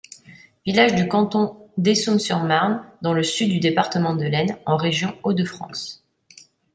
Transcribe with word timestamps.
Village 0.65 0.95
du 0.95 1.07
canton 1.07 1.55
d'Essômes-sur-Marne, 1.77 2.83
dans 3.03 3.13
le 3.13 3.21
Sud 3.21 3.51
du 3.51 3.59
département 3.59 4.15
de 4.15 4.23
l'Aisne, 4.25 4.57
en 4.65 4.75
région 4.75 5.15
Hauts-de-France. 5.21 6.03